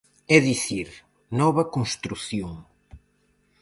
[0.35, 0.87] É dicir,
[1.39, 2.53] nova construción.